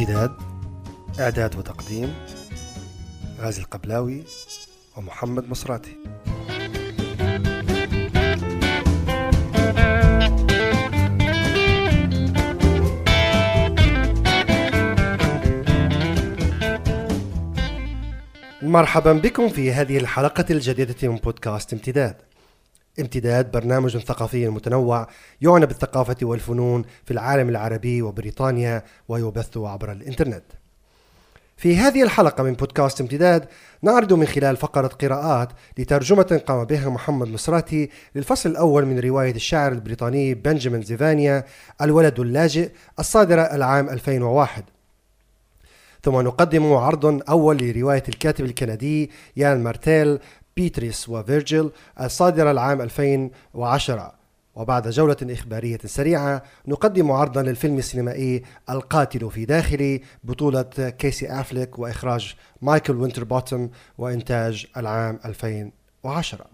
[0.00, 0.32] امتداد
[1.20, 2.14] إعداد وتقديم
[3.40, 4.22] غازي القبلاوي
[4.96, 5.96] ومحمد مصراتي
[18.62, 22.29] مرحبا بكم في هذه الحلقة الجديدة من بودكاست امتداد.
[23.00, 25.08] امتداد برنامج ثقافي متنوع
[25.40, 30.44] يعنى بالثقافة والفنون في العالم العربي وبريطانيا ويبث عبر الإنترنت.
[31.60, 33.48] في هذه الحلقة من بودكاست امتداد
[33.82, 35.48] نعرض من خلال فقرة قراءات
[35.78, 41.44] لترجمة قام بها محمد مصراتي للفصل الأول من رواية الشاعر البريطاني بنجامين زيفانيا
[41.82, 44.64] الولد اللاجئ الصادرة العام 2001
[46.02, 50.18] ثم نقدم عرض أول لرواية الكاتب الكندي يان مارتيل
[50.60, 54.14] بيتريس وفيرجيل الصادرة العام 2010
[54.54, 60.62] وبعد جولة إخبارية سريعة نقدم عرضا للفيلم السينمائي القاتل في داخلي بطولة
[60.98, 66.46] كيسي أفليك وإخراج مايكل وينتر بوتم وإنتاج العام 2010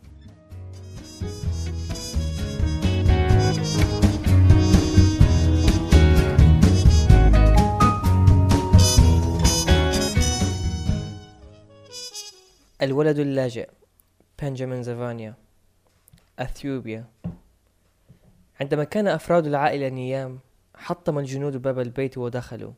[12.82, 13.68] الولد اللاجئ.
[14.42, 15.34] بنجامين زافانيا
[16.38, 17.04] أثيوبيا
[18.60, 20.38] عندما كان أفراد العائلة نيام
[20.74, 22.72] حطم الجنود باب البيت ودخلوا.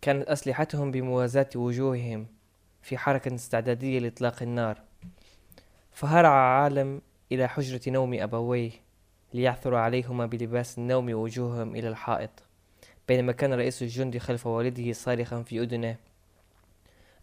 [0.00, 2.26] كانت أسلحتهم بموازاة وجوههم
[2.82, 4.82] في حركة استعدادية لإطلاق النار.
[5.92, 8.70] فهرع عالم إلى حجرة نوم أبويه
[9.34, 12.30] ليعثر عليهما بلباس النوم وجوههم إلى الحائط
[13.08, 15.96] بينما كان رئيس الجند خلف والده صارخا في أذنه.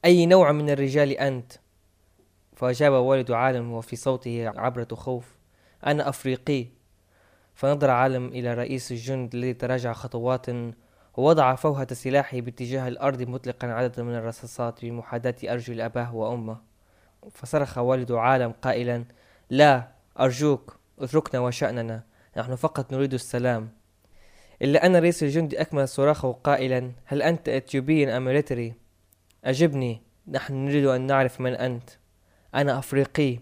[0.06, 1.54] أي نوع من الرجال أنت؟
[2.56, 5.36] فأجاب والد عالم وفي صوته عبرة خوف
[5.86, 6.68] أنا أفريقي.
[7.56, 10.46] فنظر عالم إلى رئيس الجند الذي تراجع خطوات
[11.18, 16.58] ووضع فوهة سلاحه باتجاه الأرض مطلقا عددا من الرصاصات بمحاذاة أرجل أباه وأمه.
[17.32, 19.06] فصرخ والد عالم قائلا
[19.50, 19.88] لا
[20.20, 22.04] أرجوك اتركنا وشأننا
[22.38, 23.70] نحن فقط نريد السلام.
[24.62, 28.74] إلا أن رئيس الجند أكمل صراخه قائلا هل أنت إثيوبي أم إريتري
[29.46, 31.90] أجبني نحن نريد أن نعرف من أنت.
[32.56, 33.40] أنا أفريقي.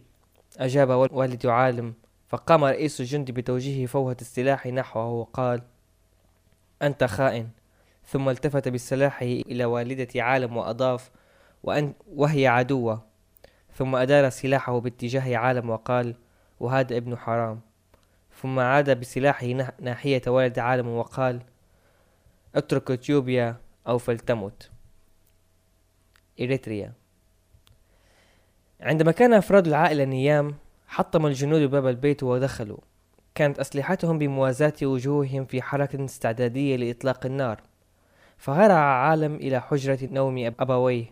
[0.57, 1.93] أجاب والد عالم
[2.27, 5.61] فقام رئيس الجند بتوجيه فوهة السلاح نحوه وقال
[6.81, 7.49] أنت خائن.
[8.05, 11.11] ثم التفت بسلاحه إلى والدة عالم وأضاف
[11.63, 13.05] وأن وهي عدوة.
[13.75, 16.15] ثم أدار سلاحه باتجاه عالم وقال
[16.59, 17.61] وهذا ابن حرام.
[18.41, 19.47] ثم عاد بسلاحه
[19.81, 21.41] ناحية والد عالم وقال
[22.55, 23.57] اترك إثيوبيا
[23.87, 24.71] أو فلتمت
[26.41, 27.02] إريتريا.
[28.83, 30.55] عندما كان أفراد العائلة نيام
[30.87, 32.77] حطم الجنود باب البيت ودخلوا.
[33.35, 37.61] كانت أسلحتهم بموازاة وجوههم في حركة استعدادية لإطلاق النار.
[38.37, 41.05] فهرع عالم إلى حجرة نوم أبويه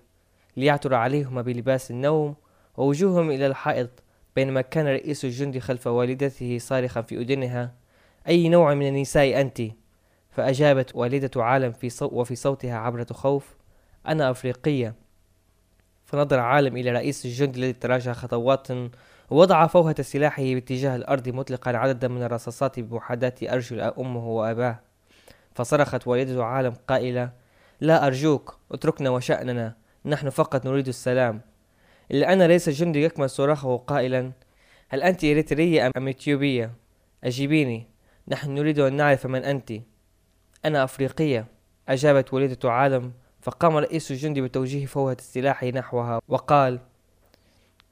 [0.58, 2.36] ليعثر عليهما بلباس النوم
[2.78, 3.90] ووجوههم إلى الحائط
[4.36, 7.74] بينما كان رئيس الجند خلف والدته صارخا في أذنها
[8.28, 9.62] أي نوع من النساء أنت؟
[10.32, 13.56] فأجابت والدة عالم في صو وفي صوتها عبرة خوف
[14.08, 15.01] أنا أفريقية.
[16.12, 18.68] فنظر عالم إلى رئيس الجند الذي تراجع خطوات
[19.30, 24.80] ووضع فوهة سلاحه باتجاه الأرض مطلقا عددا من الرصاصات بمحاذاة أرجل أمه وأباه.
[25.56, 27.32] فصرخت والدة عالم قائلة
[27.82, 31.42] لا أرجوك اتركنا وشأننا نحن فقط نريد السلام.
[32.12, 34.32] إلا أن رئيس الجند يكمل صراخه قائلا
[34.90, 36.72] هل أنت إريترية أم إثيوبية؟
[37.24, 37.88] أجيبيني
[38.28, 39.74] نحن نريد أن نعرف من أنت.
[40.66, 41.46] أنا أفريقية.
[41.90, 46.80] أجابت والدة عالم فقام رئيس الجند بتوجيه فوهة السلاح نحوها وقال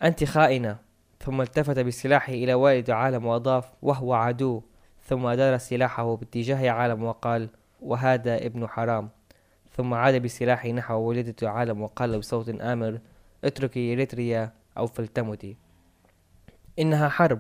[0.03, 0.77] أنت خائنة.
[1.19, 4.61] ثم التفت بسلاحه إلى والد عالم وأضاف وهو عدو.
[5.03, 7.49] ثم دار سلاحه باتجاه عالم وقال
[7.81, 9.09] وهذا ابن حرام.
[9.71, 12.99] ثم عاد بسلاحه نحو والدة عالم وقال بصوت آمر
[13.43, 15.57] اتركي إريتريا أو فلتمتي
[16.79, 17.39] إنها حرب.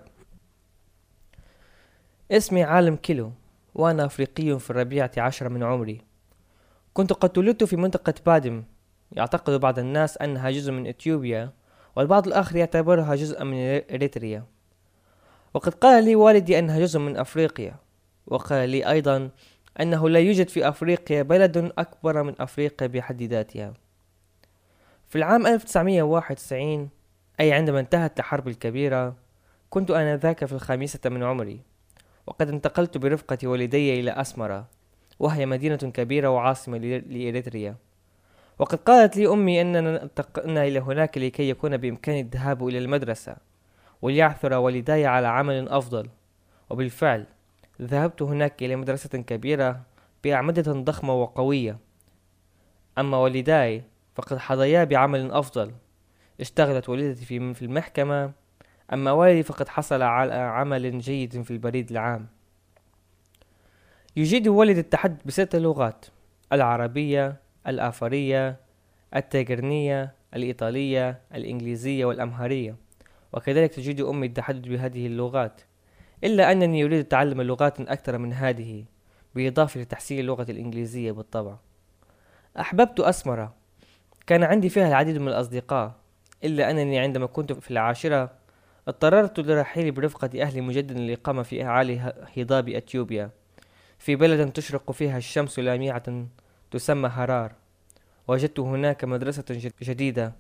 [2.31, 3.31] اسمي عالم كيلو
[3.75, 6.08] وأنا أفريقي في الربيعة عشر من عمري.
[6.93, 8.63] كنت قد ولدت في منطقة بادم.
[9.11, 11.51] يعتقد بعض الناس أنها جزء من إثيوبيا
[11.95, 14.45] والبعض الآخر يعتبرها جزءا من إريتريا.
[15.53, 17.75] وقد قال لي والدي أنها جزء من أفريقيا
[18.27, 19.29] وقال لي أيضا
[19.81, 23.73] أنه لا يوجد في أفريقيا بلد أكبر من أفريقيا بحد ذاتها.
[25.07, 26.89] في العام 1991
[27.39, 29.15] أي عندما انتهت الحرب الكبيرة
[29.69, 31.61] كنت آنذاك في الخامسة من عمري
[32.27, 34.78] وقد انتقلت برفقة والدي إلى أسمرة.
[35.19, 37.75] وهي مدينة كبيرة وعاصمة لإريتريا.
[38.59, 43.35] وقد قالت لي أمي أننا انتقلنا إلى هناك لكي يكون بإمكاني الذهاب إلى المدرسة
[44.01, 46.09] وليعثر والداي على عمل أفضل.
[46.69, 47.25] وبالفعل
[47.81, 49.81] ذهبت هناك إلى مدرسة كبيرة
[50.23, 51.77] بأعمدة ضخمة وقوية.
[52.97, 53.83] أما والداي
[54.15, 55.71] فقد حظيا بعمل أفضل.
[56.39, 58.31] اشتغلت والدتي في المحكمة.
[58.93, 62.27] أما والدي فقد حصل على عمل جيد في البريد العام.
[64.15, 66.05] يجيد والدي التحدث بست لغات
[66.53, 67.35] العربية
[67.67, 68.59] الآفرية
[69.15, 72.75] التيغرنية الإيطالية الإنجليزية والأمهرية.
[73.33, 75.61] وكذلك تجيد أمي التحدث بهذه اللغات
[76.23, 78.85] إلا أنني أريد تعلم اللغات أكثر من هذه
[79.35, 81.57] بالإضافة لتحسين اللغة الإنجليزية بالطبع.
[82.59, 83.55] أحببت أسمرة.
[84.27, 85.95] كان عندي فيها العديد من الأصدقاء
[86.43, 88.31] إلا أنني عندما كنت في العاشرة
[88.87, 93.38] اضطررت للرحيل برفقة أهلي مجددا للإقامة في أعالي هضاب أثيوبيا.
[93.99, 96.25] في بلد تشرق فيها الشمس لامعة
[96.71, 97.51] تسمى هرار.
[98.27, 99.43] وجدت هناك مدرسة
[99.81, 100.33] جديدة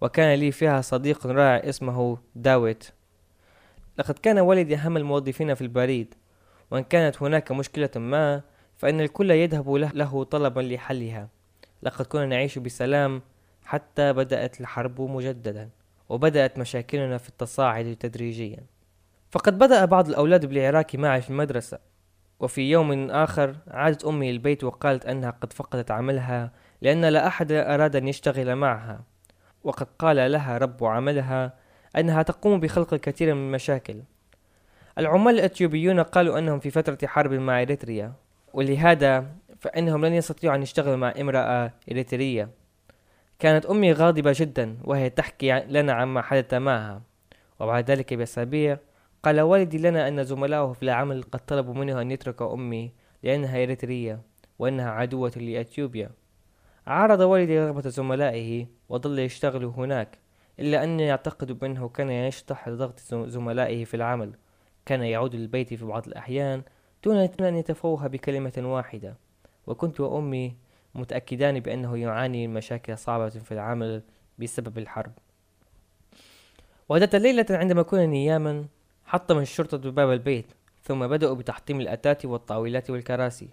[0.00, 2.84] وكان لي فيها صديق رائع اسمه داويت
[3.98, 6.14] لقد كان والدي أهم الموظفين في البريد
[6.70, 8.42] وإن كانت هناك مشكلة ما
[8.76, 11.28] فإن الكل يذهب له طلبا لحلها.
[11.82, 13.22] لقد كنا نعيش بسلام
[13.64, 15.70] حتى بدأت الحرب مجددا
[16.08, 18.60] وبدأت مشاكلنا في التصاعد تدريجيا.
[19.30, 21.78] فقد بدأ بعض الأولاد بالعراك معي في المدرسة
[22.40, 26.52] وفي يوم آخر عادت أمي البيت وقالت أنها قد فقدت عملها
[26.82, 29.00] لأن لا أحد أراد أن يشتغل معها.
[29.64, 31.52] وقد قال لها رب عملها
[31.96, 34.02] أنها تقوم بخلق الكثير من المشاكل.
[34.98, 38.12] العمال الأثيوبيون قالوا أنهم في فترة حرب مع إريتريا
[38.52, 39.26] ولهذا
[39.60, 42.48] فإنهم لن يستطيعوا أن يشتغلوا مع امرأة إريترية.
[43.38, 47.02] كانت أمي غاضبة جدا وهي تحكي لنا عما حدث معها
[47.60, 48.78] وبعد ذلك بأسابيع
[49.26, 52.92] قال والدي لنا أن زملائه في العمل قد طلبوا منه أن يترك أمي
[53.22, 54.20] لأنها إريترية
[54.58, 56.10] وأنها عدوة لأثيوبيا.
[56.86, 60.18] عارض والدي رغبة زملائه وظل يشتغل هناك
[60.60, 64.32] إلا أني أعتقد بأنه كان يشطح لضغط زملائه في العمل.
[64.84, 66.62] كان يعود للبيت في بعض الأحيان
[67.04, 69.16] دون أن يتفوه بكلمة واحدة.
[69.66, 70.56] وكنت وأمي
[70.94, 74.02] متأكدان بأنه يعاني من مشاكل صعبة في العمل
[74.38, 75.12] بسبب الحرب.
[76.88, 78.66] وذات ليلة عندما كنا نياما
[79.06, 80.46] حطم الشرطة باب البيت
[80.82, 83.48] ثم بدأوا بتحطيم الأتات والطاولات والكراسي.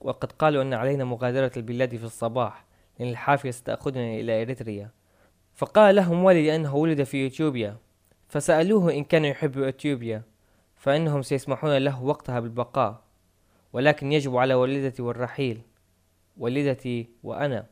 [0.00, 2.64] وقد قالوا أن علينا مغادرة البلاد في الصباح
[2.98, 4.90] لأن الحافلة ستأخذنا إلى إريتريا.
[5.54, 7.76] فقال لهم والدي أنه ولد في إثيوبيا.
[8.28, 10.22] فسألوه إن كان يحب إثيوبيا
[10.76, 13.02] فإنهم سيسمحون له وقتها بالبقاء.
[13.72, 15.60] ولكن يجب على والدتي والرحيل
[16.36, 17.66] والدتي وأنا.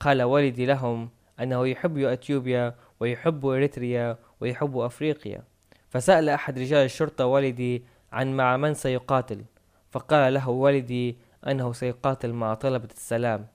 [0.00, 1.10] قال والدي لهم
[1.40, 5.51] أنه يحب أثيوبيا ويحب إريتريا ويحب أفريقيا.
[5.92, 9.44] فسأل أحد رجال الشرطة والدي عن مع من سيقاتل
[9.90, 11.16] فقال له والدي
[11.46, 13.46] أنه سيقاتل مع طلبة السلام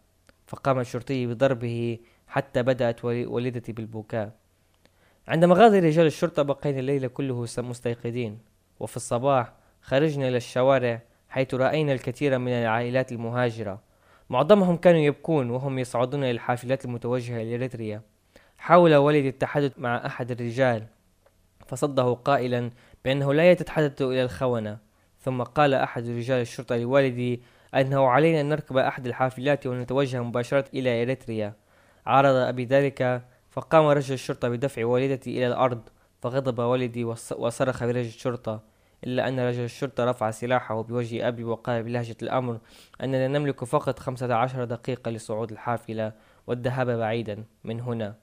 [0.48, 4.32] فقام الشرطي بضربه حتى بدأت والدتي بالبكاء.
[5.28, 8.40] عندما غادر رجال الشرطة بقينا الليل كله مستيقظين
[8.80, 13.80] وفي الصباح خرجنا إلى الشوارع حيث رأينا الكثير من العائلات المهاجرة.
[14.30, 18.02] معظمهم كانوا يبكون وهم يصعدون إلى الحافلات المتوجهة إلى إريتريا
[18.58, 20.88] حاول والدي التحدث مع أحد الرجال
[21.68, 22.72] فصده قائلا
[23.06, 24.78] بأنه لا يتحدث إلى الخونة.
[25.20, 27.42] ثم قال أحد رجال الشرطة لوالدي
[27.76, 31.54] أنه علينا أن نركب أحد الحافلات ونتوجه مباشرة إلى إريتريا.
[32.06, 33.22] عرض أبي ذلك
[33.52, 35.82] فقام رجل الشرطة بدفع والدتي إلى الأرض
[36.22, 37.04] فغضب والدي
[37.38, 38.64] وصرخ برجل الشرطة
[39.04, 42.60] إلا أن رجل الشرطة رفع سلاحه بوجه أبي وقال بلهجة الأمر
[43.04, 46.14] أننا نملك فقط خمسة عشر دقيقة لصعود الحافلة
[46.48, 48.16] والذهاب بعيدا من هنا.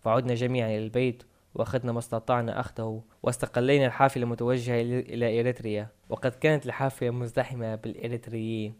[0.00, 1.22] فعدنا جميعا إلى البيت
[1.54, 8.74] وأخذنا ما استطعنا أخذه واستقلينا الحافلة المتوجهة إلى إريتريا وقد كانت الحافلة مزدحمة بالإريتريين.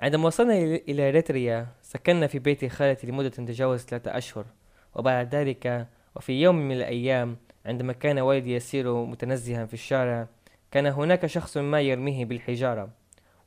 [0.00, 4.46] عندما وصلنا إلى إريتريا سكننا في بيت خالتي لمدة تجاوز ثلاثة أشهر.
[4.94, 10.28] وبعد ذلك وفي يوم من الأيام عندما كان والدي يسير متنزها في الشارع
[10.70, 12.90] كان هناك شخص ما يرميه بالحجارة.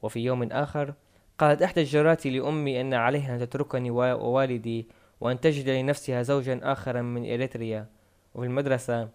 [0.02, 0.94] وفي يوم آخر
[1.40, 4.88] قالت إحدى الجارات لأمي أن عليها أن تتركني ووالدي
[5.22, 7.88] وأن تجد لنفسها زوجا آخر من إريتريا.
[8.36, 9.10] وفي المدرسة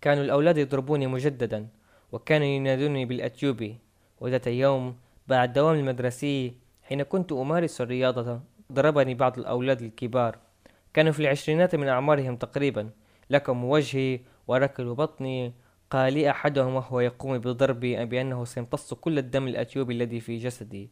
[0.00, 1.68] كانوا الأولاد يضربوني مجددا
[2.12, 3.78] وكانوا ينادونني بالأثيوبي
[4.20, 4.96] وذات يوم
[5.28, 8.40] بعد الدوام المدرسي حين كنت أمارس الرياضة
[8.72, 10.38] ضربني بعض الأولاد الكبار.
[10.94, 12.90] كانوا في العشرينات من أعمارهم تقريبا
[13.30, 15.52] لكم وجهي وركل بطني
[15.90, 20.90] قال لي أحدهم وهو يقوم بضربي بأنه سيمتص كل الدم الأثيوبي الذي في جسدي.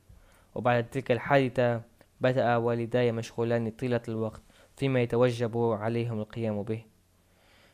[0.54, 1.82] وبعد تلك الحادثة
[2.20, 4.42] بدأ والداي مشغولان طيلة الوقت
[4.76, 6.84] فيما يتوجب عليهم القيام به.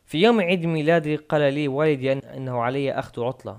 [0.07, 3.59] في يوم عيد ميلادي قال لي والدي أنه علي أخذ عطلة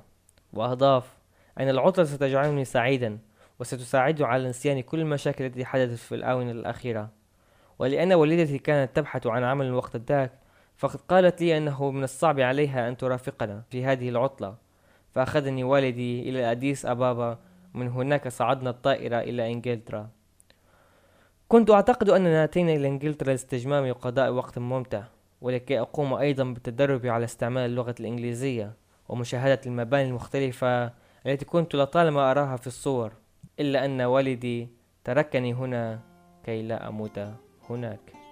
[0.53, 1.17] وأضاف
[1.59, 3.19] أن العطلة ستجعلني سعيدا
[3.59, 7.09] وستساعد على نسيان كل المشاكل التي حدثت في الآونة الأخيرة.
[7.79, 10.31] ولأن والدتي كانت تبحث عن عمل وقت ذاك
[10.77, 14.55] فقد قالت لي أنه من الصعب عليها أن ترافقنا في هذه العطلة.
[15.11, 17.39] فأخذني والدي إلى أديس أبابا
[17.75, 20.09] ومن هناك صعدنا الطائرة إلى إنجلترا.
[21.47, 25.03] كنت أعتقد أننا أتينا إلى إنجلترا لاستجمام وقضاء وقت ممتع
[25.41, 28.73] ولكي أقوم أيضا بالتدرب على استعمال اللغة الإنجليزية
[29.09, 30.91] ومشاهدة المباني المختلفة
[31.25, 33.13] التي كنت لطالما أراها في الصور
[33.59, 34.69] إلا أن والدي
[35.03, 35.99] تركني هنا
[36.45, 37.19] كي لا أموت
[37.69, 38.24] هناك.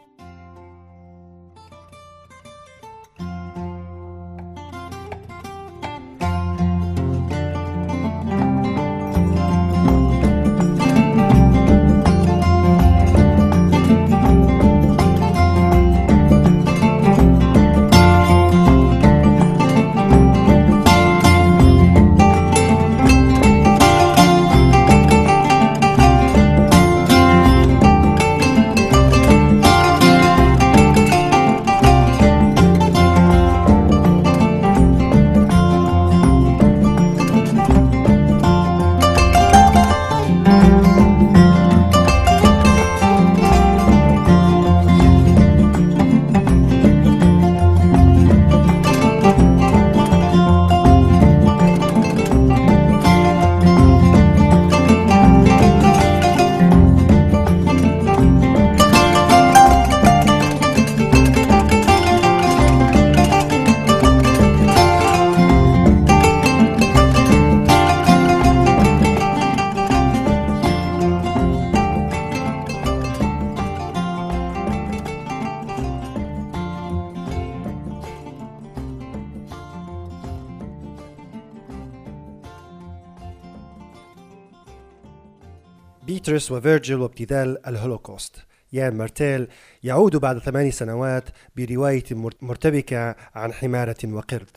[86.33, 88.35] بيتريس وفيرجيل وابتذال الهولوكوست.
[88.73, 89.47] يان مارتيل
[89.83, 91.23] يعود بعد ثماني سنوات
[91.55, 92.03] برواية
[92.41, 94.49] مرتبكة عن حمارة وقرد.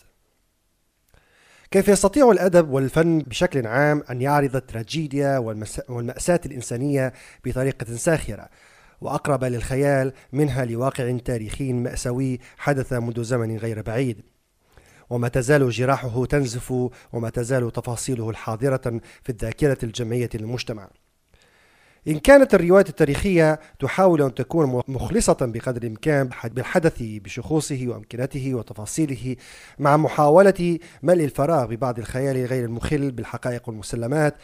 [1.70, 5.38] كيف يستطيع الأدب والفن بشكل عام أن يعرض التراجيديا
[5.88, 7.12] والمأساة الإنسانية
[7.44, 8.48] بطريقة ساخرة
[9.00, 14.22] وأقرب للخيال منها لواقع تاريخي مأساوي حدث منذ زمن غير بعيد.
[15.10, 20.88] وما تزال جراحه تنزف وما تزال تفاصيله الحاضرة في الذاكرة الجمعية للمجتمع.
[22.08, 29.36] إن كانت الرواية التاريخية تحاول أن تكون مخلصة بقدر الإمكان بالحدث بشخوصه وأمكنته وتفاصيله
[29.78, 34.34] مع محاولة ملء الفراغ ببعض الخيال غير المخل بالحقائق والمسلمات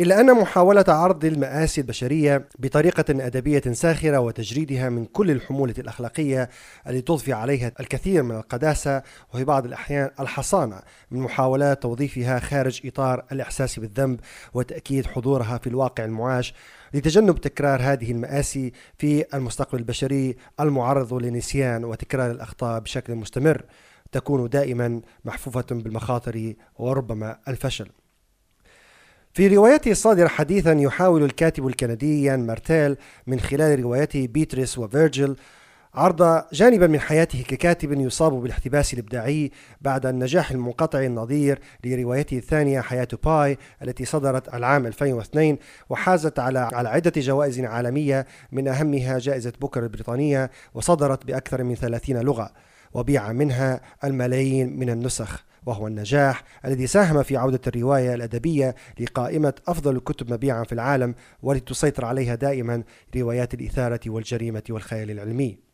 [0.00, 6.50] إلا أن محاولة عرض المآسي البشرية بطريقة أدبية ساخرة وتجريدها من كل الحمولة الأخلاقية
[6.86, 9.02] التي تضفي عليها الكثير من القداسة
[9.34, 10.80] وفي بعض الأحيان الحصانة
[11.10, 14.20] من محاولات توظيفها خارج إطار الإحساس بالذنب
[14.54, 16.54] وتأكيد حضورها في الواقع المعاش
[16.94, 23.64] لتجنب تكرار هذه المآسي في المستقبل البشري المعرض للنسيان وتكرار الأخطاء بشكل مستمر
[24.12, 27.90] تكون دائما محفوفة بالمخاطر وربما الفشل.
[29.34, 35.36] في روايته الصادرة حديثا يحاول الكاتب الكندي يان مارتيل من خلال روايته بيتريس وفيرجيل
[35.94, 43.08] عرض جانبا من حياته ككاتب يصاب بالاحتباس الإبداعي بعد النجاح المنقطع النظير لروايته الثانية حياة
[43.24, 49.82] باي التي صدرت العام 2002 وحازت على على عدة جوائز عالمية من أهمها جائزة بوكر
[49.82, 52.50] البريطانية وصدرت بأكثر من 30 لغة
[52.94, 59.96] وبيع منها الملايين من النسخ وهو النجاح الذي ساهم في عودة الرواية الأدبية لقائمة أفضل
[59.96, 62.82] الكتب مبيعا في العالم ولتسيطر عليها دائما
[63.16, 65.69] روايات الإثارة والجريمة والخيال العلمي.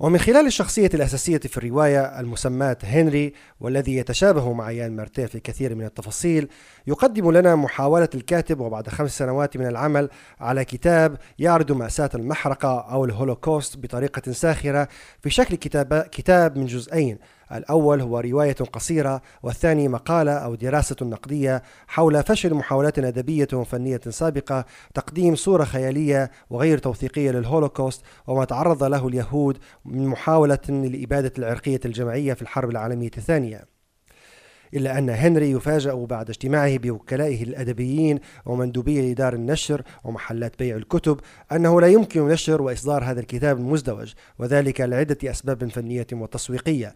[0.00, 5.74] ومن خلال الشخصية الأساسية في الرواية المسماة هنري والذي يتشابه مع يان مارتيل في كثير
[5.74, 6.48] من التفاصيل
[6.86, 10.08] يقدم لنا محاولة الكاتب وبعد خمس سنوات من العمل
[10.40, 14.88] على كتاب يعرض مأساة المحرقة أو الهولوكوست بطريقة ساخرة
[15.20, 17.18] في شكل كتاب, كتاب من جزئين
[17.52, 24.64] الأول هو رواية قصيرة والثاني مقالة أو دراسة نقدية حول فشل محاولات أدبية وفنية سابقة
[24.94, 32.32] تقديم صورة خيالية وغير توثيقية للهولوكوست وما تعرض له اليهود من محاولة لإبادة العرقية الجماعية
[32.32, 33.76] في الحرب العالمية الثانية.
[34.74, 41.20] إلا أن هنري يفاجأ بعد اجتماعه بوكلائه الأدبيين ومندوبي دار النشر ومحلات بيع الكتب
[41.52, 46.94] أنه لا يمكن نشر وإصدار هذا الكتاب المزدوج وذلك لعدة أسباب فنية وتسويقية.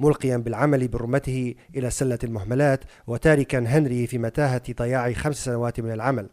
[0.00, 6.28] ملقيا بالعمل برمته إلى سلة المهملات وتاركا هنري في متاهة ضياع خمس سنوات من العمل.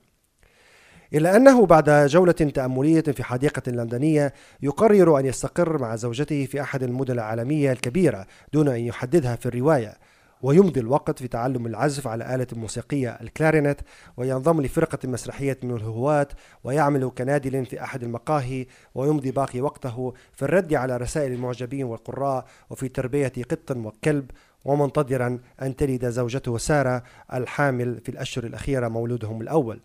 [1.13, 6.83] إلا أنه بعد جولة تأملية في حديقة لندنية يقرر أن يستقر مع زوجته في أحد
[6.83, 9.97] المدن العالمية الكبيرة دون أن يحددها في الرواية.
[10.41, 13.79] ويمضي الوقت في تعلم العزف على آلة موسيقية الكلارينت
[14.17, 16.27] وينضم لفرقة مسرحية من الهواة
[16.63, 18.65] ويعمل كنادل في أحد المقاهي
[18.95, 24.31] ويمضي باقي وقته في الرد على رسائل المعجبين والقراء وفي تربية قط وكلب
[24.65, 27.03] ومنتظرا أن تلد زوجته سارة
[27.33, 29.79] الحامل في الأشهر الأخيرة مولودهم الأول.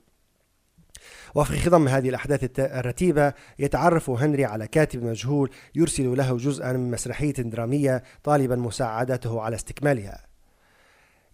[1.34, 7.32] وفي خضم هذه الأحداث الرتيبة يتعرف هنري على كاتب مجهول يرسل له جزءا من مسرحية
[7.32, 10.31] درامية طالبا مساعدته على استكمالها.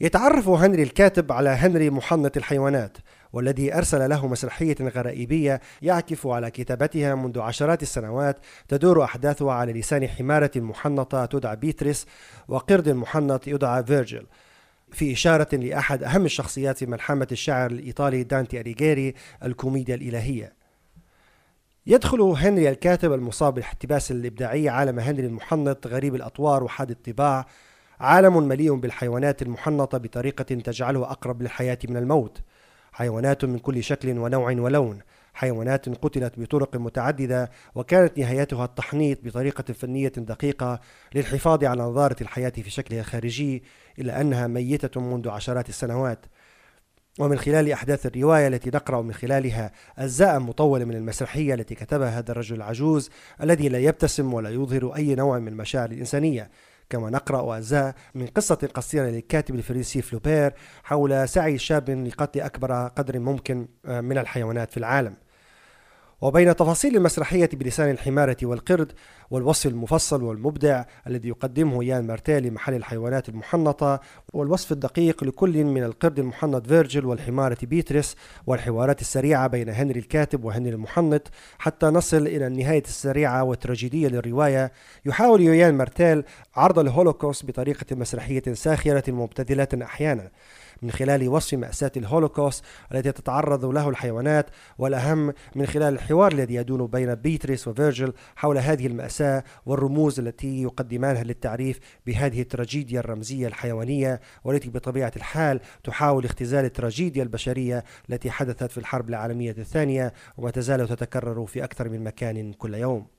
[0.01, 2.99] يتعرف هنري الكاتب على هنري محنط الحيوانات
[3.33, 8.37] والذي أرسل له مسرحية غرائبية يعكف على كتابتها منذ عشرات السنوات
[8.69, 12.07] تدور أحداثها على لسان حمارة محنطة تدعى بيتريس
[12.49, 14.27] وقرد محنط يدعى فيرجل
[14.93, 19.15] في إشارة لأحد أهم الشخصيات في ملحمة الشاعر الإيطالي دانتي أريغيري
[19.45, 20.53] الكوميديا الإلهية.
[21.87, 27.47] يدخل هنري الكاتب المصاب بالاحتباس الإبداعي عالم هنري المحنط غريب الأطوار وحاد الطباع
[28.01, 32.43] عالم مليء بالحيوانات المحنطة بطريقة تجعله أقرب للحياة من الموت.
[32.93, 34.99] حيوانات من كل شكل ونوع ولون.
[35.35, 40.81] حيوانات قتلت بطرق متعددة وكانت نهايتها التحنيط بطريقة فنية دقيقة
[41.15, 43.63] للحفاظ على نظارة الحياة في شكلها الخارجي
[43.99, 46.27] إلا أنها ميتة منذ عشرات السنوات.
[47.19, 52.33] ومن خلال أحداث الرواية التي نقرأ من خلالها أجزاء مطولة من المسرحية التي كتبها هذا
[52.33, 53.11] الرجل العجوز
[53.43, 56.51] الذي لا يبتسم ولا يظهر أي نوع من المشاعر الإنسانية.
[56.91, 60.55] كما نقرأ أجزاء من قصة قصيرة للكاتب الفرنسي فلوبير
[60.85, 65.17] حول سعي شاب لقتل أكبر قدر ممكن آه، من الحيوانات في العالم.
[66.21, 68.93] وبين تفاصيل المسرحية بلسان الحمارة والقرد
[69.31, 74.01] والوصف المفصل والمبدع الذي يقدمه يان مارتيل لمحل الحيوانات المحنطة
[74.33, 80.75] والوصف الدقيق لكل من القرد المحنط فيرجيل والحمارة بيتريس والحوارات السريعة بين هنري الكاتب وهنري
[80.75, 84.73] المحنط حتى نصل إلى النهاية السريعة والتراجيدية للرواية.
[85.07, 86.25] يحاول يان مارتيل
[86.57, 90.31] عرض الهولوكوست بطريقة مسرحية ساخرة مبتذلة أحيانا.
[90.83, 94.47] من خلال وصف مأساة الهولوكوست التي تتعرض له الحيوانات
[94.79, 101.23] والأهم من خلال الحوار الذي يدور بين بيتريس وفيرجل حول هذه المأساة والرموز التي يقدمانها
[101.25, 108.79] للتعريف بهذه التراجيديا الرمزية الحيوانية والتي بطبيعة الحال تحاول اختزال التراجيديا البشرية التي حدثت في
[108.79, 113.18] الحرب العالمية الثانية وما تزال تتكرر في أكثر من مكان كل يوم.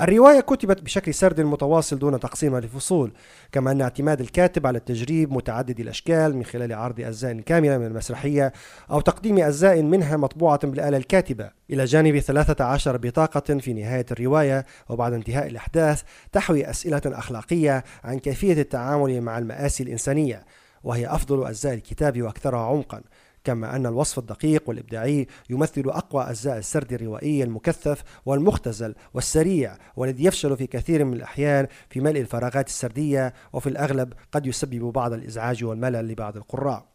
[0.00, 3.12] الرواية كتبت بشكل سرد متواصل دون تقسيم لفصول
[3.52, 8.52] كما أن اعتماد الكاتب على التجريب متعدد الأشكال من خلال عرض أجزاء كاملة من المسرحية
[8.90, 11.50] أو تقديم أجزاء منها مطبوعة بالآلة الكاتبة.
[11.70, 18.60] إلى جانب 13 بطاقة في نهاية الرواية وبعد انتهاء الأحداث تحوي أسئلة أخلاقية عن كيفية
[18.60, 20.44] التعامل مع المآسي الإنسانية
[20.84, 23.00] وهي أفضل أجزاء الكتاب وأكثرها عمقا.
[23.44, 30.56] كما أن الوصف الدقيق والإبداعي يمثل أقوى أجزاء السرد الروائي المكثف والمختزل والسريع والذي يفشل
[30.56, 36.08] في كثير من الأحيان في ملء الفراغات السردية وفي الأغلب قد يسبب بعض الإزعاج والملل
[36.08, 36.89] لبعض القراء.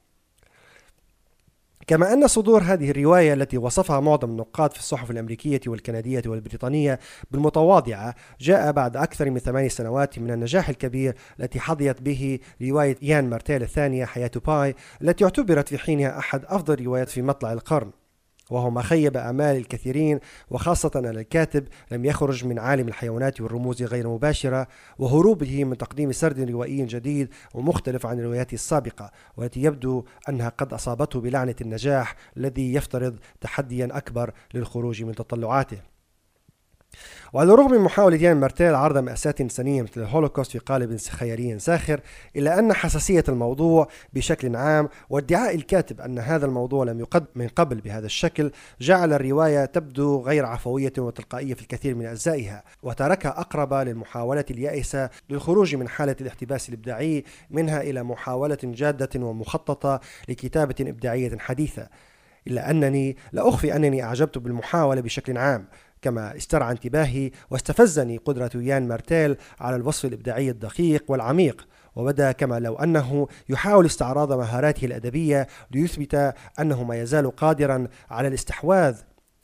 [1.88, 7.00] كما أن صدور هذه الرواية التي وصفها معظم النقاد في الصحف الأمريكية والكندية والبريطانية
[7.32, 13.30] بالمتواضعة جاء بعد أكثر من ثماني سنوات من النجاح الكبير التي حظيت به رواية يان
[13.30, 17.92] مارتيل الثانية حياة باي التي اعتبرت في حينها أحد أفضل الروايات في مطلع القرن.
[18.50, 24.08] وهو ما خيب آمال الكثيرين وخاصة أن الكاتب لم يخرج من عالم الحيوانات والرموز غير
[24.08, 24.68] مباشرة
[25.00, 31.22] وهروبه من تقديم سرد روائي جديد ومختلف عن رواياته السابقة والتي يبدو أنها قد أصابته
[31.22, 35.95] بلعنة النجاح الذي يفترض تحديا أكبر للخروج من تطلعاته.
[37.34, 42.00] وعلى الرغم من محاولة يان مارتيل عرض مأساة إنسانية مثل الهولوكوست في قالب خيالي ساخر
[42.36, 47.82] إلا أن حساسية الموضوع بشكل عام وادعاء الكاتب أن هذا الموضوع لم يقدم من قبل
[47.82, 54.46] بهذا الشكل جعل الرواية تبدو غير عفوية وتلقائية في الكثير من أجزائها وتركها أقرب للمحاولة
[54.52, 61.88] اليائسة للخروج من حالة الاحتباس الإبداعي منها إلى محاولة جادة ومخططة لكتابة إبداعية حديثة.
[62.48, 65.68] إلا أنني لا أخفي أنني أعجبت بالمحاولة بشكل عام.
[66.06, 72.76] كما استرعى انتباهي واستفزني قدرة يان مارتيل على الوصف الإبداعي الدقيق والعميق وبدا كما لو
[72.76, 78.96] أنه يحاول استعراض مهاراته الأدبية ليثبت أنه ما يزال قادرا على الاستحواذ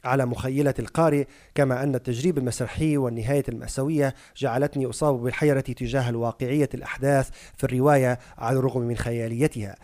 [0.03, 7.29] على مخيلة القارئ كما أن التجريب المسرحي والنهاية المأساوية جعلتني أصاب بالحيرة تجاه الواقعية الأحداث
[7.57, 9.75] في الرواية على الرغم من خياليتها.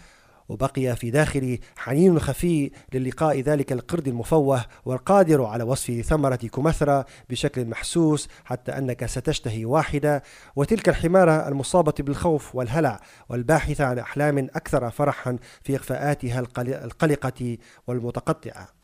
[0.49, 7.65] وبقي في داخلي حنين خفي للقاء ذلك القرد المفوه والقادر على وصف ثمرة كمثرى بشكل
[7.65, 10.23] محسوس حتى أنك ستشتهي واحدة.
[10.55, 16.39] وتلك الحمارة المصابة بالخوف والهلع والباحثة عن أحلام أكثر فرحا في إغفاءاتها
[16.83, 17.57] القلقة
[17.87, 18.76] والمتقطعة.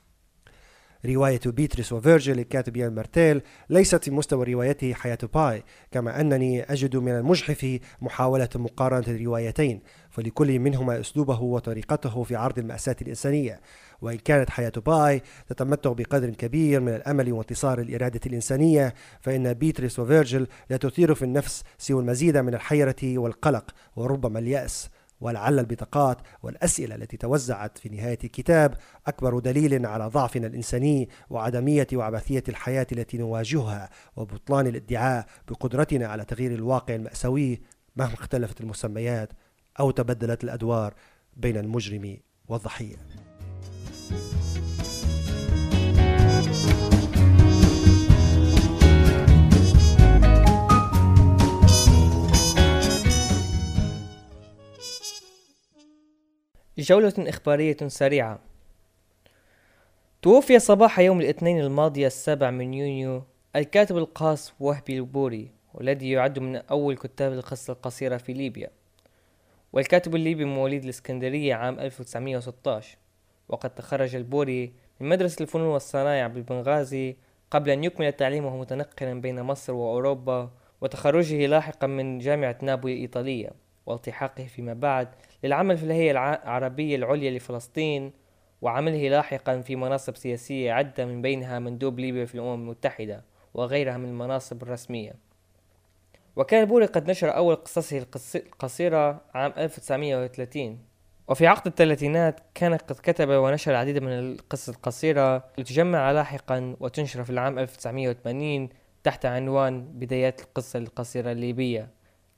[1.05, 6.95] رواية بيتريس وفيرجيل للكاتب يان مارتيل ليست في مستوى روايته حياة باي كما أنني أجد
[6.95, 13.61] من المجحف محاولة مقارنة الروايتين فلكل منهما أسلوبه وطريقته في عرض المأساة الإنسانية.
[14.01, 20.47] وإن كانت حياة باي تتمتع بقدر كبير من الأمل وانتصار الإرادة الإنسانية فإن بيتريس وفيرجيل
[20.69, 24.89] لا تثير في النفس سوى المزيد من الحيرة والقلق وربما اليأس.
[25.21, 32.43] ولعل البطاقات والأسئلة التي توزعت في نهاية الكتاب أكبر دليل على ضعفنا الإنساني وعدمية وعبثية
[32.49, 37.61] الحياة التي نواجهها وبطلان الادعاء بقدرتنا على تغيير الواقع المأساوي
[37.95, 39.29] مهما اختلفت المسميات
[39.79, 40.93] أو تبدلت الأدوار
[41.37, 42.95] بين المجرم والضحية.
[56.77, 58.39] جولة إخبارية سريعة.
[60.21, 63.23] توفي صباح يوم الاثنين الماضي السابع من يونيو
[63.55, 68.69] الكاتب القاص وهبي البوري والذي يعد من أول كتاب القصة القصيرة في ليبيا.
[69.73, 72.97] والكاتب الليبي مواليد الإسكندرية عام 1916
[73.49, 77.15] وقد تخرج البوري من مدرسة الفنون والصنايع بالبنغازي
[77.51, 83.49] قبل أن يكمل تعليمه متنقلا بين مصر وأوروبا وتخرجه لاحقا من جامعة نابولي الإيطالية
[83.85, 85.07] والتحاقه فيما بعد
[85.43, 88.11] للعمل في الهيئة العربية العليا لفلسطين
[88.61, 94.09] وعمله لاحقا في مناصب سياسية عدة من بينها مندوب ليبيا في الأمم المتحدة وغيرها من
[94.09, 95.15] المناصب الرسمية.
[96.35, 100.79] وكان بوري قد نشر أول قصصه القصيرة عام 1930
[101.27, 107.29] وفي عقد الثلاثينات كان قد كتب ونشر العديد من القصص القصيرة لتجمع لاحقا وتنشر في
[107.29, 108.69] العام 1980
[109.03, 111.89] تحت عنوان بدايات القصة القصيرة الليبية.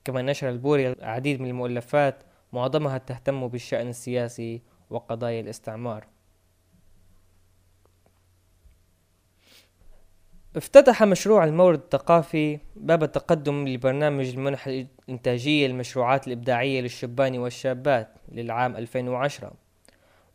[0.05, 2.15] كما نشر البوري العديد من المؤلفات
[2.53, 6.08] معظمها تهتم بالشأن السياسي وقضايا الاستعمار.
[10.55, 19.53] افتتح مشروع المورد الثقافي باب التقدم لبرنامج المنح الإنتاجية للمشروعات الإبداعية للشبان والشابات للعام 2010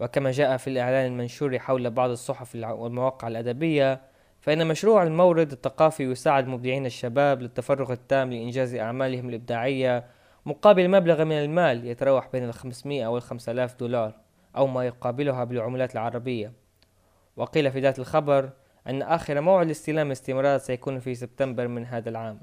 [0.01, 4.01] وكما جاء في الإعلان المنشور حول بعض الصحف والمواقع الأدبية
[4.41, 10.05] فإن مشروع المورد الثقافي يساعد مبدعين الشباب للتفرغ التام لإنجاز أعمالهم الإبداعية
[10.47, 14.15] مقابل مبلغ من المال يتراوح بين الخمسمائة والخمسة آلاف دولار
[14.57, 16.53] أو ما يقابلها بالعملات العربية.
[17.37, 18.51] وقيل في ذات الخبر
[18.87, 22.41] أن آخر موعد استلام الاستمارات سيكون في سبتمبر من هذا العام.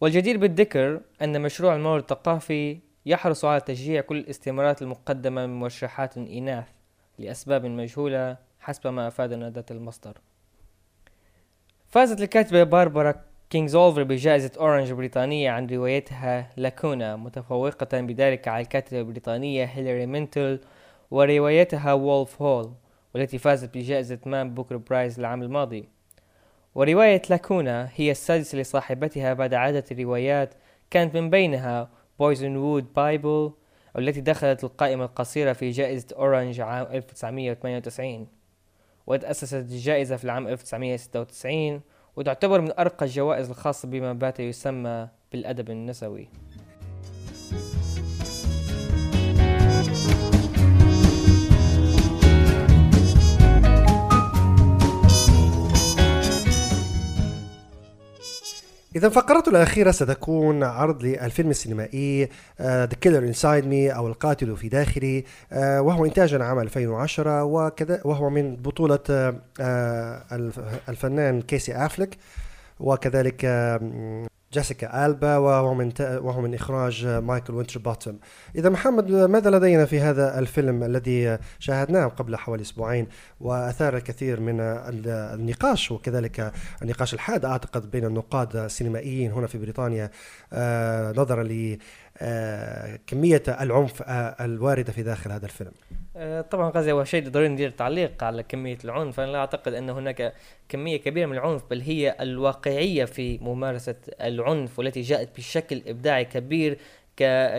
[0.00, 6.68] والجدير بالذكر أن مشروع المورد الثقافي يحرص على تشجيع كل الاستمارات المقدمة من مرشحات إناث
[7.18, 10.18] لأسباب مجهولة حسب ما أفادنا ذات المصدر.
[11.88, 19.64] فازت الكاتبة باربرا كينغسولفر بجائزة Orange البريطانية عن روايتها لاكونا متفوقة بذلك على الكاتبة البريطانية
[19.64, 20.60] هيلاري مينتل
[21.10, 22.72] وروايتها Wolf Hall
[23.14, 25.88] والتي فازت بجائزة Man Booker Prize العام الماضي.
[26.74, 30.54] ورواية لاكونا هي السادسة لصاحبتها بعد عدة روايات
[30.90, 33.52] كانت من بينها Poisonwood Bible
[33.94, 38.26] والتي دخلت القائمة القصيرة في جائزة Orange عام 1998
[39.06, 41.80] وتأسست الجائزة في العام 1996
[42.18, 46.28] وتعتبر من أرقى الجوائز الخاصة بما بات يسمى بالأدب النسوي.
[58.96, 62.28] إذا فقرته الأخيرة ستكون عرض للفيلم السينمائي
[62.60, 68.30] The Killer Inside Me أو القاتل في داخلي uh, وهو إنتاج عام 2010 وكذا وهو
[68.30, 69.62] من بطولة uh,
[70.88, 72.16] الفنان كيسي أفلك
[72.80, 73.44] وكذلك
[74.52, 78.16] جيسيكا ألبا وهو من وهو من إخراج مايكل وينتر بوتم
[78.56, 83.06] إذا محمد ماذا لدينا في هذا الفيلم الذي شاهدناه قبل حوالي أسبوعين
[83.40, 90.10] وأثار الكثير من النقاش وكذلك النقاش الحاد أعتقد بين النقاد السينمائيين هنا في بريطانيا؟
[91.20, 91.42] نظرا
[92.22, 94.02] لكمية العنف
[94.40, 95.72] الواردة في داخل هذا الفيلم.
[96.16, 99.20] آه، طبعا غازي هو شيء ضروري ندير تعليق على كمية العنف.
[99.20, 100.34] أنا لا أعتقد أن هناك
[100.68, 106.78] كمية كبيرة من العنف بل هي الواقعية في ممارسة العنف والتي جاءت بشكل إبداعي كبير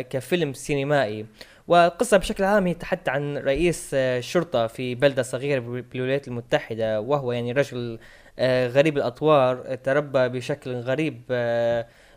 [0.10, 1.26] كفيلم سينمائي.
[1.68, 7.32] والقصة بشكل عام هي تحدث عن رئيس آه، شرطة في بلدة صغيرة بالولايات المتحدة وهو
[7.32, 8.00] يعني رجل
[8.40, 11.22] آه، غريب الأطوار تربى بشكل غريب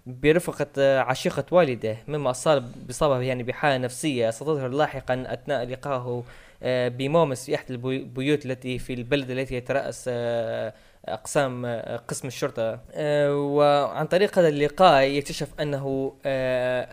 [0.06, 4.30] برفقة عشيقة والده مما أصاب بصابه يعني بحالة نفسية.
[4.30, 6.24] ستظهر لاحقا أثناء لقائه
[6.62, 12.80] آه، بمومس في أحد البيوت التي في البلد التي يترأس آه، أقسام آه، قسم الشرطة.
[13.30, 16.14] وعن طريق هذا اللقاء يكتشف أنه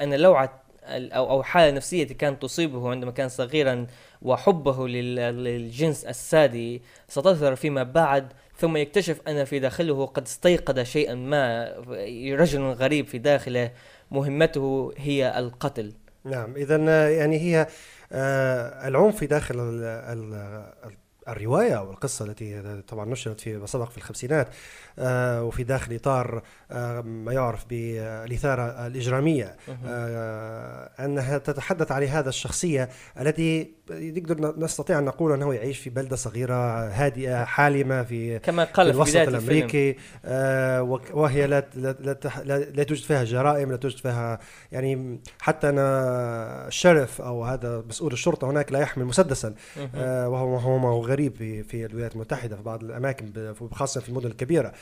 [0.02, 3.88] أن لوعة أو أو حالة نفسية كانت تصيبه عندما كان صغيرا
[4.22, 11.74] وحبه للجنس السادي ستظهر فيما بعد ثم يكتشف أن في داخله قد استيقظ شيئا ما
[12.32, 13.72] رجل غريب في داخله
[14.12, 15.94] مهمته هي القتل.
[16.26, 17.68] نعم إذا يعني هي
[18.12, 19.56] آه، العنف في داخل
[21.28, 24.48] الرواية أو القصة التي طبعا نشرت في سبق في الخمسينات
[25.00, 29.56] وفي داخل إطار آه، ما يعرف بالإثارة الإجرامية.
[29.88, 36.16] آه، أنها تتحدث عن هذا الشخصية التي نقدر نستطيع أن نقول أنه يعيش في بلدة
[36.16, 39.96] صغيرة هادئة حالمة في كما قال في في الوسط بداية الأمريكي.
[40.26, 41.96] آه وهي لا لا,
[42.76, 44.40] لا, توجد فيها جرائم لا توجد فيها
[44.72, 49.54] يعني حتى أنا الشرف أو هذا مسؤول الشرطة هناك لا يحمل مسدسا.
[49.96, 54.10] آه وهو هو ما هو غريب في في الولايات المتحدة في بعض الأماكن خاصة في
[54.10, 54.74] المدن الكبيرة.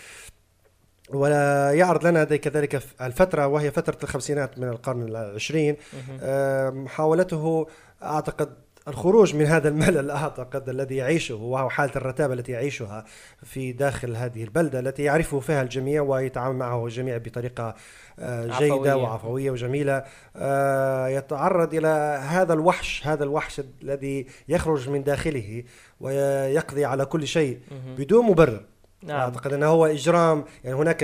[1.09, 5.75] ولا يعرض لنا كذلك الفترة وهي فترة الخمسينات من القرن العشرين.
[6.21, 7.67] آه، محاولته
[8.03, 8.49] أعتقد
[8.87, 13.05] الخروج من هذا الملل أعتقد الذي يعيشه وهو حالة الرتابة التي يعيشها
[13.43, 17.75] في داخل هذه البلدة التي يعرفه فيها الجميع ويتعامل معه الجميع بطريقة
[18.19, 18.93] آه، جيدة عفوية.
[18.93, 20.03] وعفوية وجميلة.
[20.35, 21.87] آه، يتعرض إلى
[22.23, 25.63] هذا الوحش هذا الوحش الذي يخرج من داخله
[25.99, 27.59] ويقضي على كل شيء
[27.97, 28.65] بدون مبرر.
[29.03, 29.19] نعم.
[29.19, 30.45] أعتقد إنه هو إجرام.
[30.63, 31.03] يعني هناك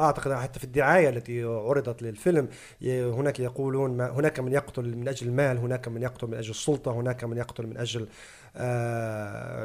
[0.00, 2.48] أعتقد حتى في الدعاية التي عرضت للفيلم
[2.82, 6.92] هناك يقولون ما هناك من يقتل من أجل المال هناك من يقتل من أجل السلطة
[6.92, 8.08] هناك من يقتل من أجل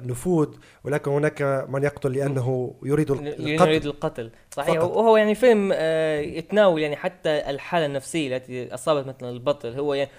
[0.06, 0.48] نفوذ
[0.84, 3.88] ولكن هناك من يقتل لأنه يريد يريد القتل.
[3.88, 4.76] القتل صحيح.
[4.80, 4.92] فقط.
[4.98, 9.74] وهو يعني فيلم آه، يتناول يعني حتى الحالة النفسية التي أصابت مثلا البطل.
[9.80, 10.10] هو يعني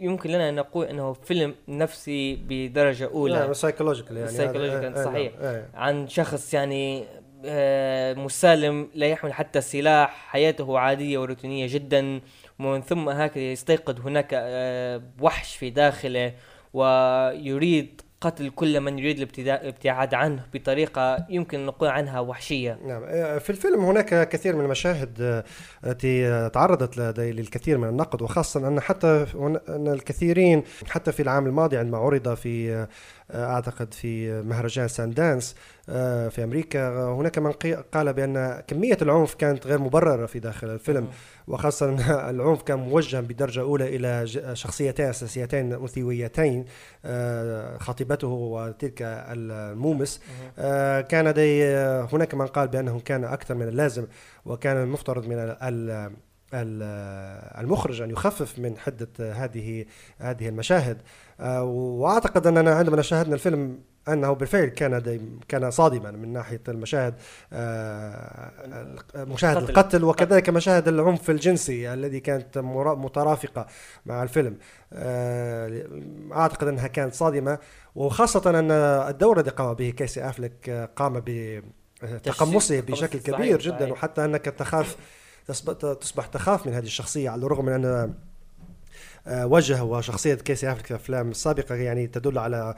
[0.00, 3.34] يمكن لنا أن نقول أنه فيلم نفسي بدرجة أولى.
[3.34, 4.30] نعم سايكولوجيكال يعني.
[4.30, 5.32] هذا- آه، آه، صحيح.
[5.40, 5.64] آه.
[5.74, 7.04] عن شخص يعني
[7.44, 10.26] آه، مسالم لا يحمل حتى سلاح.
[10.28, 12.20] حياته عادية وروتينية جدا.
[12.58, 16.32] ومن ثم هكذا يستيقظ هناك آه، وحش في داخله.
[16.72, 22.78] ويريد قتل كل من يريد الابتعاد عنه بطريقة يمكن أن نقول عنها وحشية.
[22.86, 23.02] نعم.
[23.06, 25.44] آه، في الفيلم هناك كثير من المشاهد آه،
[25.86, 29.26] التي تعرضت لدي للكثير من النقد وخاصة أن حتى
[29.68, 32.88] أن الكثيرين حتى في العام الماضي عندما عرض في آه،
[33.54, 35.56] أعتقد في مهرجان ساندانس
[36.30, 36.80] في أمريكا.
[36.88, 37.52] آه، هناك من
[37.92, 41.08] قال بأن كمية العنف كانت غير مبررة في داخل الفيلم
[41.48, 41.98] وخاصة أن
[42.36, 46.64] العنف كان موجه بدرجة أولى إلى ج- شخصيتين أساسيتين أنثويتين
[47.04, 50.20] آه، خطيبته وتلك المومس.
[50.58, 54.06] آه، كان لدي آه، هناك من قال بأنه كان أكثر من اللازم
[54.46, 56.12] وكان المفترض من ال- ال-
[56.54, 59.84] ال- المخرج أن يخفف من حدة هذه
[60.18, 60.98] هذه المشاهد.
[61.40, 67.14] آه، وأعتقد أننا عندما شاهدنا الفيلم أنه بالفعل كان كان صادما من ناحية المشاهد
[67.52, 68.50] آه،
[69.16, 69.70] مشاهد قتل.
[69.70, 73.66] القتل وكذلك مشاهد العنف الجنسي الذي كانت مترافقة
[74.06, 74.56] مع الفيلم
[74.92, 75.82] آه،
[76.32, 77.58] أعتقد أنها كانت صادمة
[77.94, 78.70] وخاصة أن
[79.10, 83.92] الدور الذي قام به كيسي أفلك آه، قام بتقمصه بشكل صحيح، كبير جدا صحيح.
[83.92, 84.96] وحتى أنك تخاف
[85.48, 87.84] تصب- تصبح تخاف من هذه الشخصية على الرغم من
[89.26, 92.74] آه، وجه وشخصية كيسي أفلك في الأفلام السابقة يعني تدل على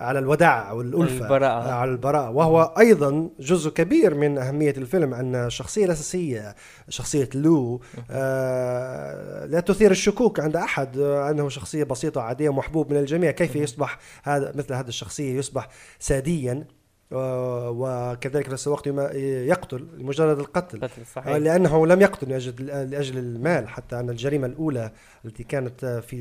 [0.00, 1.68] على الوداع والألفة البراءة.
[1.68, 2.30] آه، على البراءة.
[2.30, 6.54] وهو أيضا جزء كبير من أهمية الفيلم أن الشخصية الأساسية
[6.88, 7.80] شخصية لو
[8.10, 13.30] آه، لا تثير الشكوك عند أحد آه، أنه شخصية بسيطة عادية ومحبوب من الجميع.
[13.30, 16.77] كيف يصبح هذا مثل هذه الشخصية يصبح ساديا؟
[17.12, 20.80] وكذلك في نفس الوقت يقتل لمجرد القتل.
[20.80, 21.36] قتل صحيح.
[21.36, 24.90] لأنه لم يقتل لأجل, لأجل المال حتى أن الجريمة الأولى
[25.24, 26.18] التي كانت في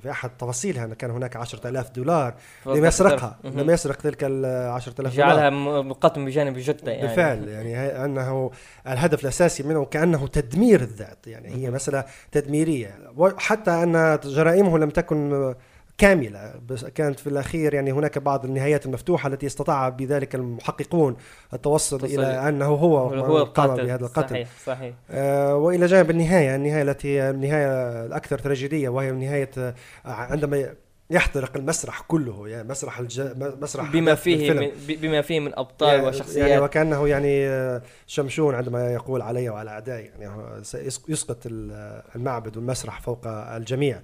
[0.00, 2.34] في أحد تفاصيلها أن كان هناك عشرة آلاف دولار
[2.66, 3.38] لم يسرقها.
[3.44, 5.28] لم يسرق تلك العشرة آلاف دولار.
[5.28, 7.06] جعلها م- مقدم بجانب جثة يعني.
[7.06, 8.50] بالفعل يعني أنه
[8.86, 12.98] الهدف الأساسي منه كأنه تدمير الذات يعني هي مسألة تدميرية.
[13.16, 15.54] وحتى أن جرائمه لم تكن
[16.00, 16.54] كاملة.
[16.68, 21.16] بس كانت في الأخير يعني هناك بعض النهايات المفتوحة التي استطاع بذلك المحققون
[21.54, 23.86] التوصل إلى أنه هو هو قام القاتل.
[23.86, 24.28] بهذا القتل.
[24.30, 24.94] صحيح صحيح.
[25.10, 27.66] آه، وإلى جانب النهاية النهاية التي هي النهاية
[28.06, 30.74] الأكثر تراجيدية وهي نهاية آه، عندما
[31.10, 33.22] يحترق المسرح كله يعني مسرح الج...
[33.60, 34.60] مسرح بما فيه الفيلم.
[34.60, 39.22] من ب- بما فيه من أبطال يعني وشخصيات يعني وكأنه يعني آه، شمشون عندما يقول
[39.22, 44.00] علي وعلى اعدائي يعني هو سيس- يسقط ال- المعبد والمسرح فوق الجميع.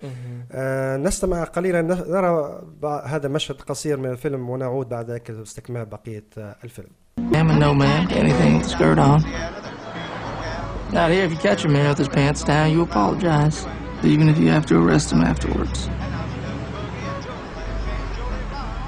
[0.53, 2.63] آه، نستمع قليلا ن- نرى
[3.05, 6.89] هذا المشهد قصير من الفيلم ونعود بعد ذلك لاستكمال بقية آه، الفيلم
[7.19, 9.21] I'm a no man to anything with a skirt on.
[10.95, 13.59] Out here, if you catch a man with his pants down, you apologize,
[14.13, 15.79] even if you have to arrest him afterwards.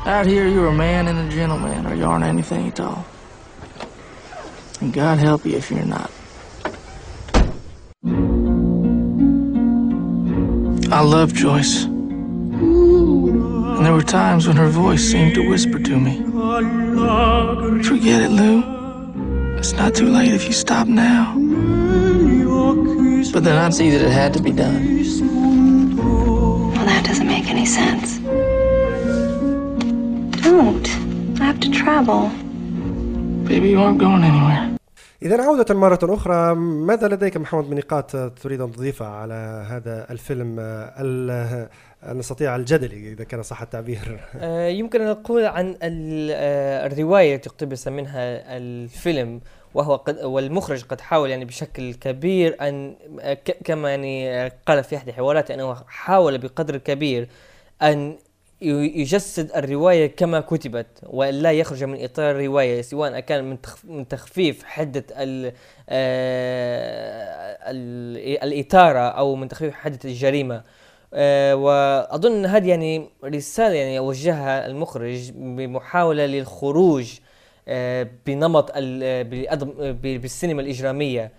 [0.08, 3.04] Out here, you're a man and a gentleman, or you aren't anything at all.
[4.80, 6.10] And God help you if you're not.
[10.90, 11.84] I love Joyce.
[11.84, 16.22] And there were times when her voice seemed to whisper to me.
[17.82, 18.64] Forget it, Lou.
[19.58, 21.34] It's not too late if you stop now.
[23.30, 25.04] But then I'd see that it had to be done.
[25.98, 28.17] Well, that doesn't make any sense.
[30.48, 30.86] Don't.
[31.40, 32.20] I have to travel.
[33.50, 34.64] Baby, you aren't going anywhere.
[35.22, 40.56] إذا عودة مرة أخرى ماذا لديك محمد من نقاط تريد أن تضيفها على هذا الفيلم
[40.98, 41.68] ال-
[42.06, 47.88] نستطيع الجدلي إذا كان صح التعبير آه، يمكن أن نقول عن آه، الرواية التي اقتبس
[47.88, 49.40] منها الفيلم
[49.74, 54.96] وهو قد والمخرج قد حاول يعني بشكل كبير أن آه، ك- كما يعني قال في
[54.96, 57.28] أحد حواراته أنه حاول بقدر كبير
[57.82, 58.16] أن
[58.60, 64.08] يجسد الرواية كما كتبت وأن لا يخرج من إطار الرواية سواء كان من تخف- من
[64.08, 65.04] تخفيف حدة
[65.88, 70.62] آه، ال- الإثارة أو من تخفيف حدة الجريمة.
[71.14, 77.12] آه، وأظن إن هذه يعني رسالة يعني وجهها المخرج بمحاولة للخروج
[77.68, 78.72] آه، بنمط
[80.02, 81.32] بالسينما الإجرامية.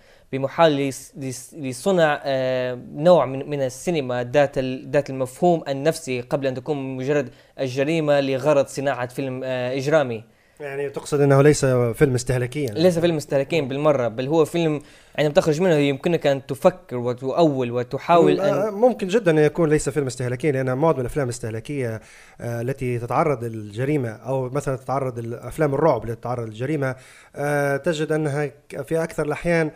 [1.16, 4.58] لس- لصنع آه، نوع من السينما ذات
[4.92, 7.28] ذات المفهوم النفسي قبل أن تكون مجرد
[7.60, 10.24] الجريمة لغرض صناعة فيلم آه، إجرامي.
[10.60, 12.70] يعني تقصد أنه ليس فيلم استهلاكيا.
[12.74, 14.80] ليس فيلم مستهلكين بالمرة بل هو فيلم
[15.18, 19.88] عندما تخرج منه يمكنك أن تفكر وتؤول وتحاول أن آه، ممكن جدا أن يكون ليس
[19.88, 22.00] فيلم استهلاكي لأن معظم الأفلام الاستهلاكية
[22.40, 26.96] آه، التي تتعرض للجريمة أو مثلا تتعرض الأفلام الرعب التي تتعرض للجريمة
[27.36, 29.70] آه، تجد أنها ك- في أكثر الأحيان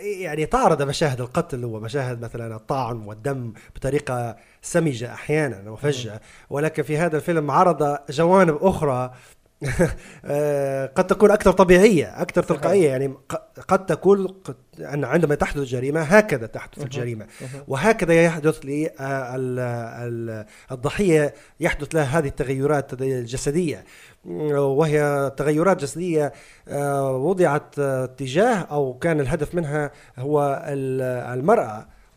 [0.00, 6.20] يعني تعرض مشاهد القتل ومشاهد مثلا الطعن والدم بطريقة سمجة أحيانا وفجة.
[6.50, 9.12] ولكن في هذا الفيلم عرض جوانب أخرى آه،
[10.94, 13.14] قد تكون أكثر طبيعية أكثر تلقائية يعني
[13.68, 14.26] قد تكون
[14.80, 17.26] أن عندما تحدث جريمة هكذا تحدث الجريمة.
[17.68, 18.60] وهكذا يحدث
[20.70, 23.84] للضحية يحدث له هذه التغيرات الجسدية.
[24.54, 26.32] وهي تغيرات جسدية
[26.68, 31.02] آه، وضعت آه، تجاه أو كان الهدف منها هو ال-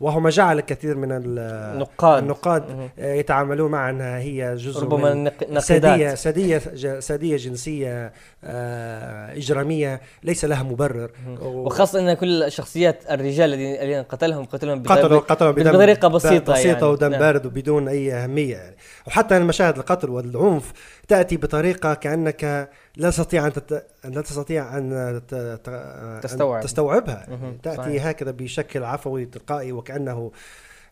[0.00, 2.22] ما جعل الكثير من ال- نقاد.
[2.22, 2.88] النقاد مهم.
[2.98, 6.58] آه، يتعاملون معها أنها هي جزء ربما من سادية سادية
[7.00, 8.12] سادية جنسية
[8.44, 11.10] آه، إجرامية ليس لها مبرر
[11.42, 16.86] وخاصة إن كل الشخصيات الرجال الذين قتلهم قتلهم قتلوا قتلوا بدم بطريقة بسيطة بسيطة يعني.
[16.86, 17.20] ودم نعم.
[17.20, 20.72] بارد وبدون أي أهمية يعني وحتى المشاهد القتل والعنف
[21.08, 23.86] تأتي بطريقة كأنك لا تستطيع أن تت...
[24.04, 25.34] لا تستطيع أن ت...
[25.34, 25.68] ت...
[25.68, 26.62] أن تستوعب.
[26.62, 27.58] تستوعبها مهم.
[27.62, 28.06] تأتي صحيح.
[28.06, 30.32] هكذا بشكل عفوي تلقائي وكأنه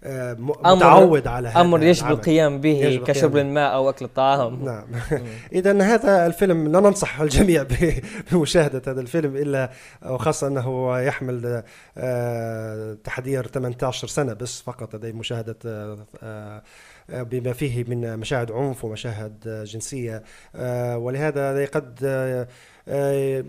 [0.06, 2.18] آه، متعود على هذا أمر يجب العمل.
[2.18, 3.36] القيام به يجب كشرب.
[3.36, 4.86] الماء أو أكل الطعام نعم
[5.52, 7.66] اذا هذا الفيلم لا ننصح الجميع
[8.32, 9.70] بمشاهدة هذا الفيلم إلا
[10.06, 11.62] وخاصة أنه يحمل
[11.98, 15.56] آه، تحذير 18 سنة بس فقط لدي مشاهدة
[16.22, 16.62] آه،
[17.08, 20.22] بما فيه من مشاهد عنف ومشاهد جنسية.
[20.56, 22.48] آه، ولهذا قد آه،
[22.88, 23.44] آه،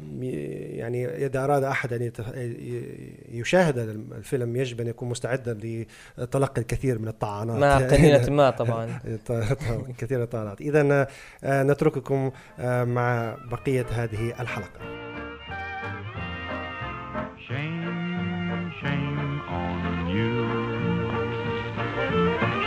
[0.76, 2.20] يعني إذا أراد أحد أن يت-
[3.32, 3.78] يشاهد
[4.18, 5.54] الفيلم يجب أن يكون مستعدا
[6.18, 7.58] لتلقي الكثير من الطعنات.
[7.58, 9.00] مع قنينة ما طبعا.
[10.00, 10.62] كثير الطعنات.
[10.62, 11.08] اذا
[11.44, 12.32] آه، نترككم
[12.84, 14.96] مع بقية هذه الحلقة.
[17.48, 19.20] Shame, shame
[19.62, 19.82] on
[20.15, 20.34] you.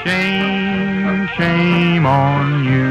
[0.04, 0.47] Shame,
[1.38, 2.90] shame on you.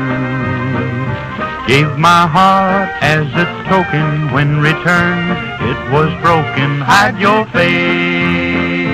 [1.68, 5.32] Gave my heart as a token when returned
[5.70, 6.80] it was broken.
[6.80, 8.88] Hide your face.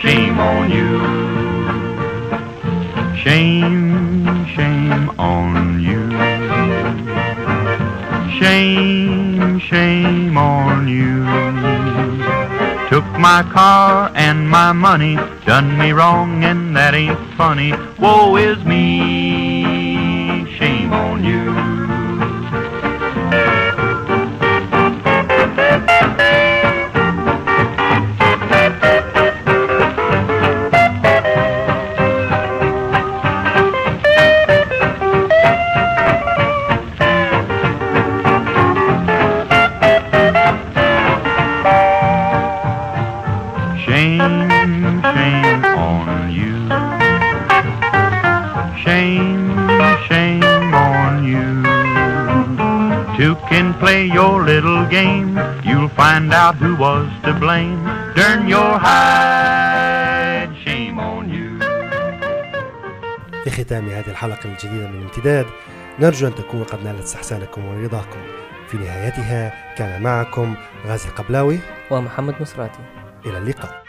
[0.00, 0.92] Shame on you.
[3.16, 6.02] Shame, shame on you.
[8.38, 11.81] Shame, shame on you.
[12.92, 17.72] Took my car and my money, done me wrong and that ain't funny.
[17.98, 19.41] Woe is me,
[53.92, 55.30] play your little game.
[55.68, 57.80] You'll find out who was to blame.
[58.20, 60.50] Turn your hide.
[60.64, 61.50] Shame on you.
[63.44, 65.46] في ختام هذه الحلقة الجديدة من امتداد
[65.98, 68.20] نرجو أن تكون قد نالت استحسانكم ورضاكم
[68.68, 70.54] في نهايتها كان معكم
[70.86, 71.58] غازي القبلاوي
[71.90, 72.80] ومحمد مصراتي
[73.26, 73.82] إلى اللقاء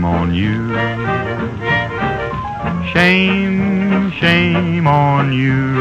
[0.00, 0.68] Shame, on you.
[2.90, 5.78] Shame, shame on you.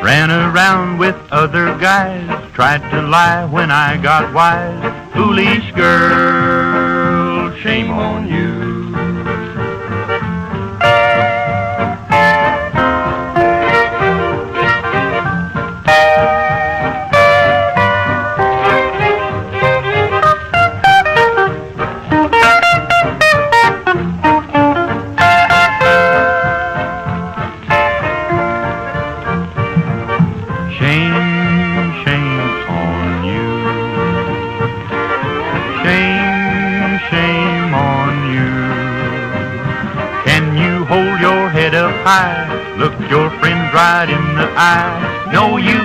[0.00, 5.12] Ran around with other guys tried to lie when I got wise.
[5.12, 8.49] Foolish girl, shame on you.
[44.62, 45.79] I know you